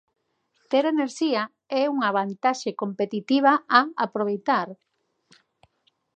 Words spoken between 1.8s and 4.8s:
é unha vantaxe competitiva a aproveitar.